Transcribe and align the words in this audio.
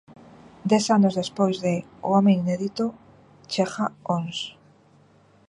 Dez 0.71 0.85
anos 0.97 1.17
despois 1.21 1.57
de 1.65 1.73
"O 2.07 2.09
home 2.15 2.31
inédito", 2.41 2.85
chega 3.51 3.85
"Ons". 4.15 4.37